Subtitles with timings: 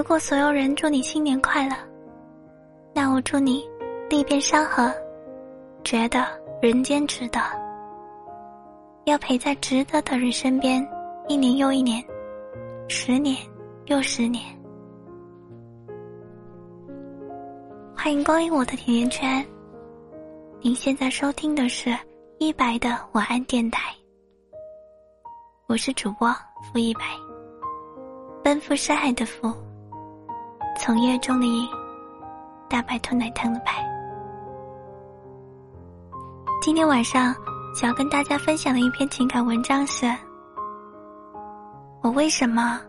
[0.00, 1.76] 如果所有人祝你新年快乐，
[2.94, 3.68] 那我祝你
[4.08, 4.90] 历遍山河，
[5.84, 6.26] 觉得
[6.62, 7.38] 人间值得。
[9.04, 10.82] 要陪在值得的人身边，
[11.28, 12.02] 一年又一年，
[12.88, 13.36] 十年
[13.88, 14.42] 又十年。
[17.94, 19.46] 欢迎光临我的甜甜圈。
[20.62, 21.94] 您现在收听的是
[22.38, 23.94] 一白的晚安电台，
[25.66, 26.34] 我是主播
[26.72, 27.02] 付一白。
[28.42, 29.54] 奔赴山海的赴，
[30.82, 31.68] 从夜中的夜，
[32.66, 33.72] 大白兔奶糖的白。
[36.62, 37.34] 今天晚上。
[37.72, 40.04] 想要跟大家分享的一篇情感文章是：
[42.02, 42.80] 我为什么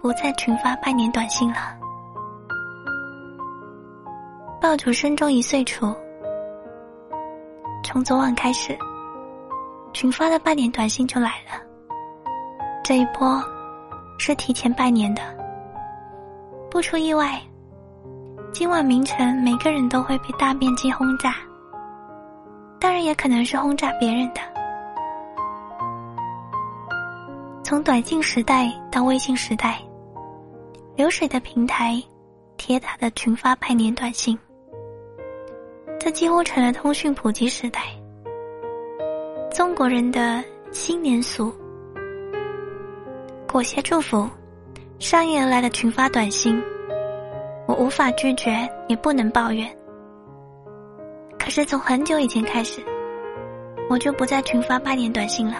[0.00, 1.56] 不再群发拜年短信了？
[4.62, 5.94] 爆竹声中一岁除，
[7.84, 8.74] 从昨晚开始，
[9.92, 11.60] 群发的拜年短信就来了。
[12.82, 13.44] 这一波
[14.18, 15.20] 是提前拜年的，
[16.70, 17.42] 不出意外，
[18.52, 21.34] 今晚凌晨每个人都会被大面积轰炸。
[22.78, 24.40] 当然也可能是轰炸别人的。
[27.64, 29.82] 从短信时代到微信时代，
[30.94, 32.00] 流水的平台，
[32.56, 34.38] 铁打的群发拜年短信，
[35.98, 37.82] 这几乎成了通讯普及时代。
[39.52, 41.52] 中国人的新年俗，
[43.48, 44.28] 裹挟祝福，
[45.00, 46.62] 上应而来的群发短信，
[47.66, 49.66] 我无法拒绝，也不能抱怨。
[51.38, 52.82] 可是从很久以前开始，
[53.88, 55.54] 我就不再群发拜年短信了。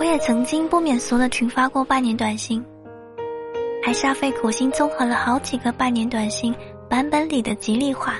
[0.00, 2.62] 我也曾经不免俗的群发过拜年短信，
[3.80, 6.52] 还煞费苦心综合了好几个拜年短信
[6.90, 8.16] 版本里的吉利话，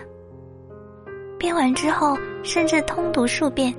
[1.36, 3.74] 编完之后甚至通读数遍，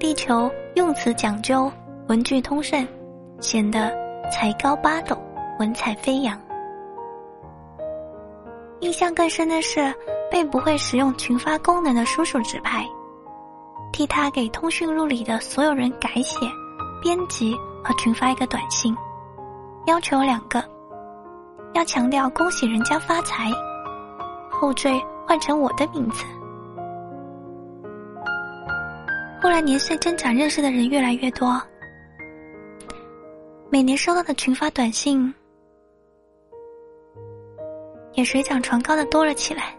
[0.00, 1.70] 地球用词讲究，
[2.08, 2.88] 文句通顺，
[3.38, 3.92] 显得
[4.32, 5.14] 才高八斗，
[5.58, 6.40] 文采飞扬。
[8.80, 9.94] 印象更深的是，
[10.30, 12.82] 被不会使用群发功能的叔叔指派，
[13.92, 16.46] 替他给通讯录里的所有人改写、
[17.02, 18.96] 编辑和群发一个短信，
[19.86, 20.64] 要求两个：
[21.74, 23.52] 要强调恭喜人家发财，
[24.48, 26.24] 后缀换成我的名字。
[29.50, 31.60] 来年岁增长，认识的人越来越多，
[33.68, 35.34] 每年收到的群发短信。
[38.14, 39.76] 也水涨船高的多了起来，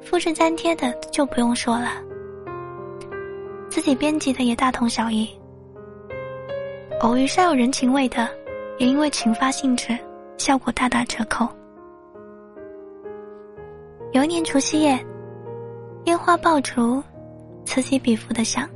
[0.00, 1.90] 复制粘贴的就不用说了，
[3.68, 5.28] 自己编辑的也大同小异。
[7.00, 8.28] 偶遇稍有人情味的，
[8.78, 9.98] 也因为群发性质，
[10.38, 11.48] 效果大打折扣。
[14.12, 14.98] 有一年除夕夜，
[16.04, 17.02] 烟花爆竹，
[17.66, 18.66] 此起彼伏的响，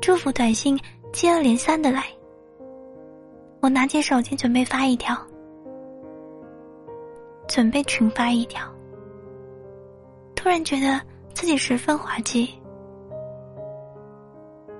[0.00, 0.76] 祝福短信
[1.12, 2.06] 接二连三的来，
[3.60, 5.16] 我拿起手机准备发一条。
[7.46, 8.62] 准备群发一条，
[10.34, 11.00] 突然觉得
[11.32, 12.52] 自己十分滑稽。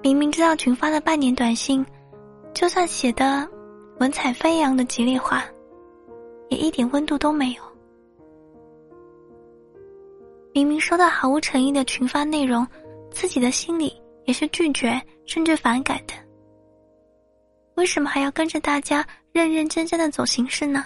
[0.02, 1.84] 明明知道群发了半年短信，
[2.52, 3.48] 就算写的
[4.00, 5.44] 文采飞扬的吉利话，
[6.50, 7.62] 也一点温度都没有。
[10.58, 12.66] 明明收到毫无诚意的群发内容，
[13.12, 16.12] 自己的心里也是拒绝甚至反感的。
[17.76, 20.84] 为什么还要跟着大家认认真真的走形式呢？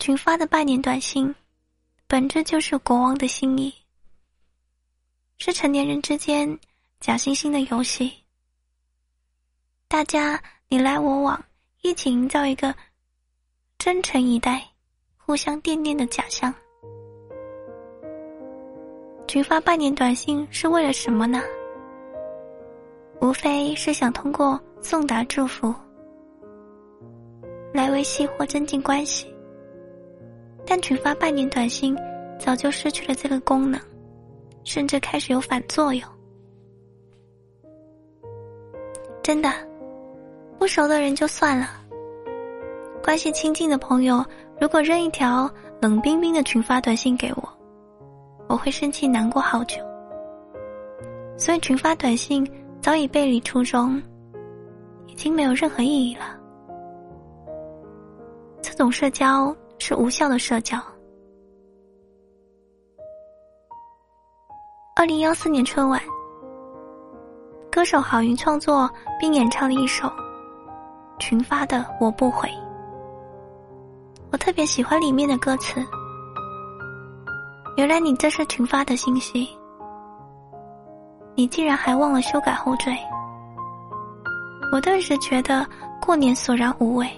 [0.00, 1.32] 群发的拜年短信，
[2.08, 3.72] 本质就是国王的心意，
[5.38, 6.58] 是成年人之间
[6.98, 8.12] 假惺惺的游戏。
[9.86, 11.44] 大家你来我往，
[11.82, 12.74] 一起营造一个
[13.78, 14.68] 真诚以待、
[15.16, 16.52] 互相惦念的假象。
[19.26, 21.40] 群发拜年短信是为了什么呢？
[23.20, 25.74] 无非是想通过送达祝福
[27.72, 29.32] 来维系或增进关系。
[30.66, 31.96] 但群发拜年短信
[32.38, 33.80] 早就失去了这个功能，
[34.64, 36.06] 甚至开始有反作用。
[39.22, 39.50] 真的，
[40.58, 41.68] 不熟的人就算了，
[43.02, 44.22] 关系亲近的朋友，
[44.60, 47.58] 如果扔一条冷冰冰的群发短信给我，
[48.52, 49.78] 我会生气难过好久。
[51.38, 52.46] 所以群发短信
[52.80, 54.00] 早已背离初衷，
[55.06, 56.38] 已经没有任何意义了。
[58.60, 59.54] 这种社交。
[59.84, 60.78] 是无效的社交。
[64.94, 66.00] 二零幺四年春晚，
[67.68, 68.88] 歌手郝云创作
[69.18, 70.08] 并演唱了一首
[71.18, 72.48] 群发的《我不回》，
[74.30, 75.84] 我特别喜欢里面的歌词。
[77.76, 79.48] 原来你这是群发的信息，
[81.34, 82.96] 你竟然还忘了修改后缀。
[84.70, 85.66] 我顿时觉得
[86.00, 87.08] 过年索然无味，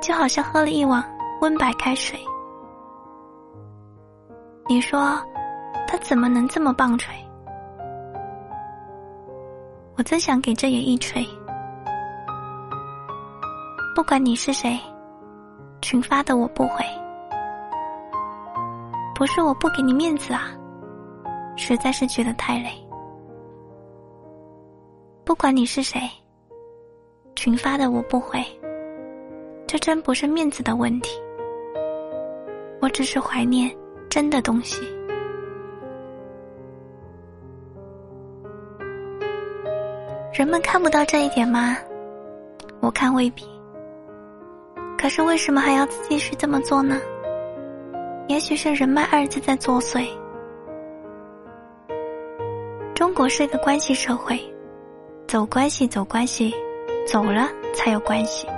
[0.00, 1.04] 就好像喝了一碗
[1.42, 2.18] 温白开水。
[4.68, 5.18] 你说
[5.86, 7.12] 他怎么能这么棒槌？
[9.98, 11.26] 我真想给这也一锤。
[13.94, 14.80] 不管你是谁，
[15.82, 16.84] 群发的我不回。
[19.14, 20.50] 不是我不给你面子啊，
[21.56, 22.70] 实在是觉得太累。
[25.24, 26.00] 不管你是谁，
[27.36, 28.44] 群发的我不回。
[29.66, 31.10] 这真不是面子的问题，
[32.80, 33.74] 我只是怀念
[34.10, 34.82] 真的东西。
[40.32, 41.76] 人们看不到这一点吗？
[42.80, 43.44] 我看未必。
[44.98, 47.00] 可是为什么还要继续这么做呢？
[48.32, 50.06] 也许是人脉二字在作祟。
[52.94, 54.40] 中国是一个关系社会，
[55.28, 56.50] 走关系走关系，
[57.06, 58.48] 走了才有关系。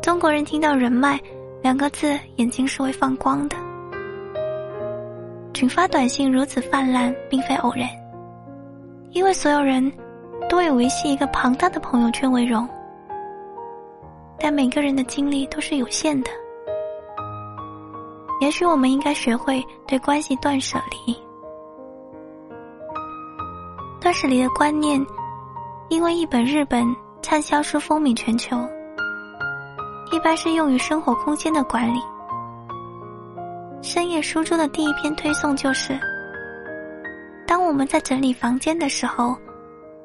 [0.00, 1.20] 中国人听到人脉
[1.60, 3.56] 两个字，眼睛是会放光的。
[5.52, 7.86] 群发短信如此泛滥，并非偶然，
[9.10, 9.92] 因为所有人
[10.48, 12.66] 都以维系一个庞大的朋友圈为荣。
[14.38, 16.30] 但每个人的精力都是有限的，
[18.40, 21.16] 也许我们应该学会对关系断舍离。
[24.00, 25.04] 断舍离的观念，
[25.88, 26.86] 因为一本日本
[27.22, 28.56] 畅销书风靡全球，
[30.12, 32.00] 一般是用于生活空间的管理。
[33.82, 35.98] 深夜书中的第一篇推送就是：
[37.46, 39.36] 当我们在整理房间的时候，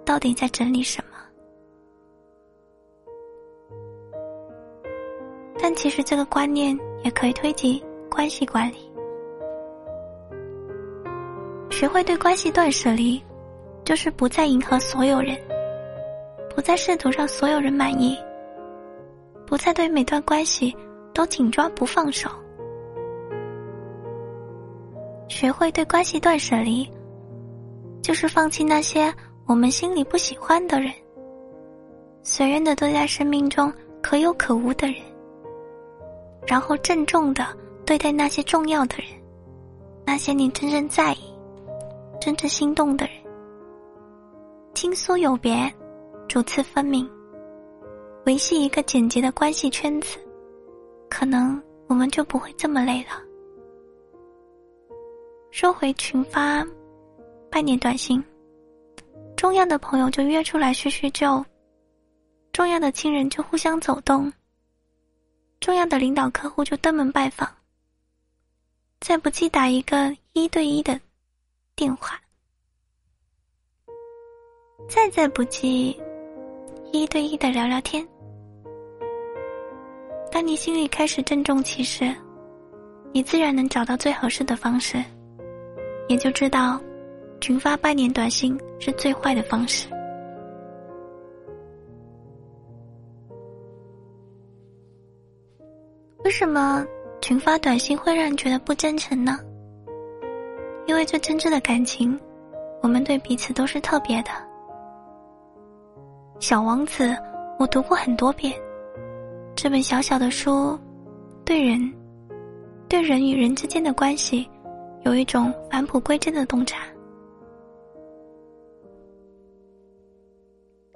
[0.06, 1.18] 到底在整理什么？
[5.60, 8.92] 但其实这个观念也可以推及关系管理。
[11.70, 13.24] 学会对关系断舍离，
[13.86, 15.40] 就是不再迎合所有人，
[16.54, 18.18] 不再试图让所有人满意，
[19.48, 20.76] 不再对每段关系
[21.14, 22.30] 都紧抓不放手。
[25.30, 26.88] 学会对关系断舍离，
[28.02, 29.12] 就是放弃那些
[29.46, 30.92] 我们心里不喜欢的人，
[32.24, 33.72] 随缘的对待生命中
[34.02, 34.98] 可有可无的人。
[36.46, 37.46] 然后郑重的
[37.92, 39.08] 对待那些重要的人，
[40.06, 41.18] 那些你真正在意、
[42.22, 43.16] 真正心动的人。
[44.74, 45.70] 亲疏有别，
[46.26, 47.06] 主次分明，
[48.26, 50.18] 维系一个简洁的关系圈子，
[51.10, 53.22] 可能我们就不会这么累了。
[55.52, 56.66] 说回群发
[57.50, 58.24] 拜年短信，
[59.36, 61.44] 重要的朋友就约出来叙叙旧，
[62.54, 64.32] 重要的亲人就互相走动。
[65.60, 67.46] 重要的领导客户就登门拜访，
[69.02, 70.98] 再不济打一个一对一的
[71.76, 72.22] 电话，
[74.88, 76.00] 再再不济
[76.92, 78.08] 一对一的聊聊天。
[80.32, 82.16] 当你心里开始郑重其事，
[83.12, 85.04] 你自然能找到最合适的方式，
[86.08, 86.80] 也就知道
[87.42, 89.88] 群发拜年短信是最坏的方式。
[96.24, 96.86] 为什么
[97.22, 99.40] 群发短信会让人觉得不真诚呢？
[100.88, 102.20] 因为最真挚的感情，
[102.82, 104.32] 我们对彼此都是特别的。
[106.40, 107.16] 小王子，
[107.60, 108.52] 我读过很多遍，
[109.56, 110.78] 这本小小的书，
[111.46, 111.94] 对人，
[112.90, 114.50] 对人与人之间的关系，
[115.04, 116.80] 有一种返璞归真的洞察。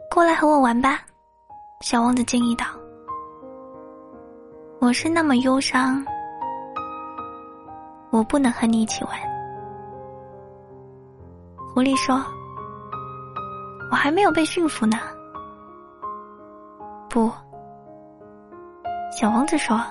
[0.09, 1.01] 过来和我玩吧，
[1.81, 2.65] 小王子建议道。
[4.79, 6.05] 我是那么忧伤，
[8.15, 9.13] 我不能和你一起玩。
[11.73, 12.23] 狐狸说
[13.91, 14.97] ：“我还没有被驯服呢。”
[17.11, 17.29] 不，
[19.11, 19.81] 小王子说：“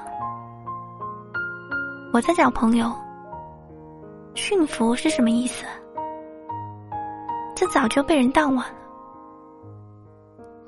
[2.15, 2.91] 我在找朋友。
[4.35, 5.67] 驯服是什么意思？
[7.55, 8.73] 这早就被人淡忘了。”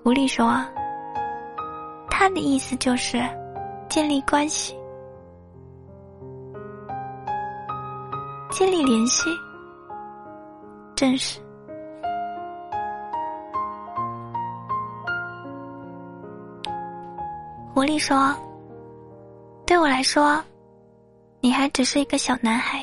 [0.05, 0.63] 狐狸说
[2.11, 3.19] ：“他的意思就是。”
[3.89, 4.77] 建立关系，
[8.59, 9.29] 建立联系，
[10.95, 11.39] 正是。
[17.75, 18.35] 狐狸说
[19.67, 20.43] ：“对我来说，
[21.43, 22.83] 你还只是一个小男孩，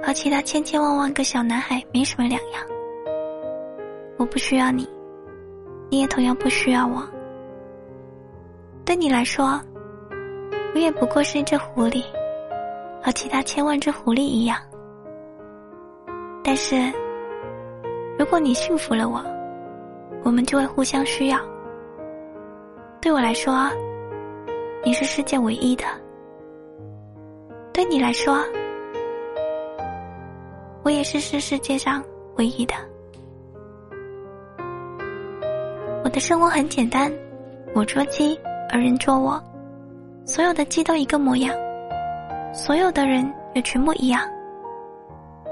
[0.00, 2.62] 和其他千千万万个小男孩没什么两样。
[4.16, 4.88] 我不需要你，
[5.90, 7.04] 你也同样不需要我。”
[8.86, 9.60] 对你来说，
[10.72, 12.04] 我也不过是一只狐狸，
[13.06, 14.58] 和其他千万只狐狸一样。
[16.42, 16.92] 但是，
[18.18, 19.24] 如果你驯服了我，
[20.24, 21.38] 我们就会互相需要。
[23.00, 23.70] 对我来说，
[24.84, 25.84] 你是世界唯一的；
[27.72, 28.38] 对你来说，
[30.82, 32.02] 我也是是世界上
[32.38, 32.74] 唯一的。
[36.02, 37.12] 我的生活很简单，
[37.72, 38.36] 我捉鸡，
[38.68, 39.40] 而人捉我。
[40.24, 41.54] 所有的鸡都一个模样，
[42.56, 44.22] 所有的人也全部一样。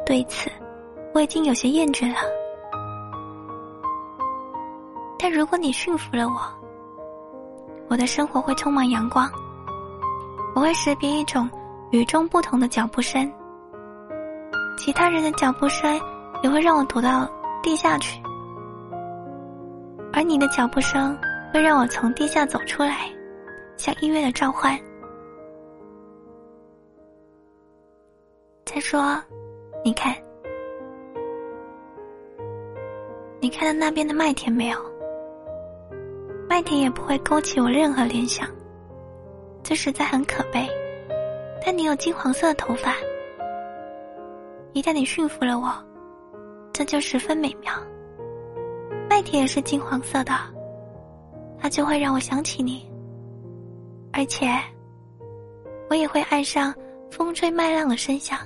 [0.06, 0.50] 对此，
[1.12, 2.18] 我已经有些厌倦了。
[5.18, 6.34] 但如果你驯服了我，
[7.90, 9.30] 我的生活会充满阳光。
[10.54, 11.49] 我会识别一种
[11.90, 13.30] 与众不同的脚步声，
[14.78, 16.00] 其他人的脚步声
[16.42, 17.28] 也会让我躲到
[17.62, 18.18] 地下去，
[20.11, 21.16] 而你的脚步声
[21.52, 23.11] 会让我从地下走出来。
[23.76, 24.78] 像音乐的召唤。
[28.75, 29.23] 再说，
[29.85, 30.12] 你看，
[33.38, 34.76] 你看到那边的麦田没有？
[36.49, 38.49] 麦田也不会勾起我任何联想，
[39.62, 40.69] 这实在很可悲。
[41.64, 42.97] 但你有金黄色的头发，
[44.73, 45.73] 一旦你驯服了我，
[46.73, 47.73] 这就十分美妙。
[49.09, 50.33] 麦田也是金黄色的，
[51.61, 52.90] 它就会让我想起你。
[54.12, 54.49] 而且，
[55.88, 56.75] 我也会爱上
[57.09, 58.37] 风吹麦浪的声响。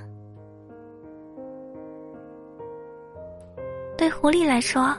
[4.09, 4.97] 对狐狸来说，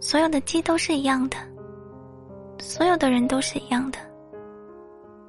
[0.00, 1.36] 所有的鸡都是一样的，
[2.58, 3.98] 所有的人都是一样的。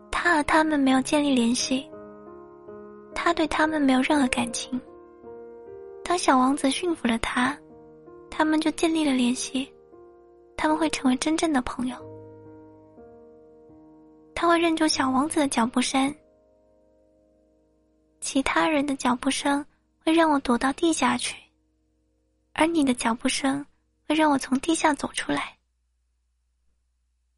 [0.09, 1.87] 他和他们没有建立联系，
[3.13, 4.81] 他对他们没有任何感情。
[6.03, 7.55] 当小王子驯服了他，
[8.31, 9.71] 他们就建立了联系，
[10.57, 11.95] 他们会成为真正的朋友。
[14.33, 16.11] 他会认出小王子的脚步声，
[18.19, 19.63] 其他人的脚步声
[20.03, 21.35] 会让我躲到地下去，
[22.53, 23.65] 而你的脚步声
[24.07, 25.57] 会让我从地下走出来。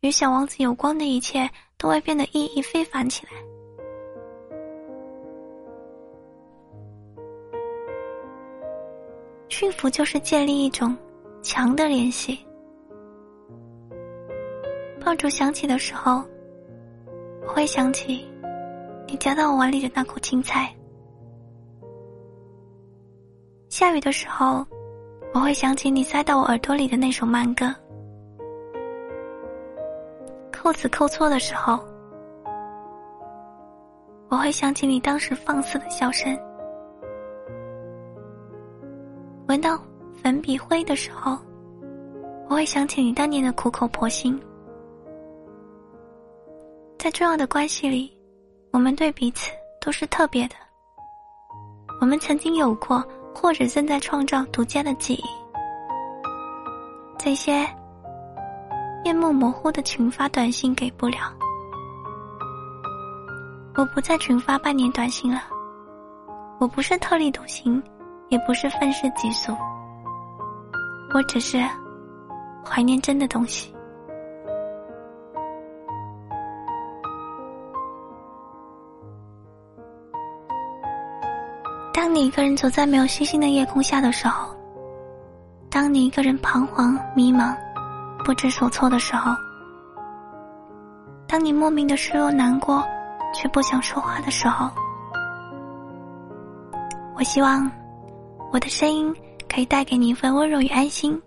[0.01, 3.31] 与小王子有关的一切都会变得意义非凡起来。
[9.49, 10.95] 驯服就是建立一种
[11.41, 12.45] 强的联系。
[15.03, 16.23] 爆竹响起的时候。
[17.45, 18.25] 我会想起
[19.07, 20.73] 你夹到我碗里的那口青菜。
[23.69, 24.65] 下雨的时候，
[25.35, 27.65] 我会想起你塞到我耳朵里的那首慢歌。
[30.49, 31.77] 扣子扣错的时候，
[34.29, 36.33] 我会想起你当时放肆的笑声。
[39.49, 39.77] 闻到
[40.23, 41.37] 粉笔灰的时候，
[42.47, 44.41] 我会想起你当年的苦口婆心。
[46.97, 48.17] 在重要的关系里，
[48.71, 49.51] 我们对彼此
[49.81, 50.55] 都是特别的。
[51.99, 53.03] 我们曾经有过，
[53.35, 55.23] 或者正在创造独家的记忆。
[57.19, 57.67] 这些
[59.03, 61.17] 面目模糊的群发短信给不了。
[63.75, 65.43] 我不再群发半年短信了。
[66.59, 67.83] 我不是特立独行，
[68.29, 69.53] 也不是愤世嫉俗。
[71.13, 71.61] 我只是
[72.65, 73.74] 怀念真的东西。
[81.95, 84.53] 当你一个人走在没有星星的夜空下的时候，
[85.69, 87.55] 当你一个人彷徨迷茫、
[88.25, 89.33] 不知所措的时候，
[91.25, 92.85] 当你莫名的失落难过
[93.33, 94.69] 却不想说话的时候，
[97.15, 97.71] 我希望
[98.51, 99.15] 我的声音
[99.47, 101.17] 可以带给你一份温柔与安心，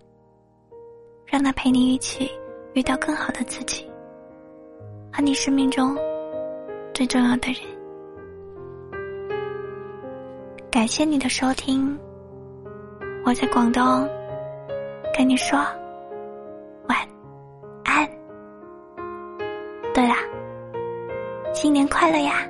[1.24, 2.30] 让它陪你一起
[2.74, 3.90] 遇到更好的自己，
[5.10, 5.96] 和你生命中
[6.92, 7.62] 最重要的人。
[10.78, 11.98] 感谢你的收听，
[13.24, 14.08] 我在广东，
[15.12, 15.58] 跟你说
[16.88, 16.96] 晚
[17.84, 18.08] 安。
[19.92, 20.14] 对了，
[21.52, 22.48] 新年快乐呀！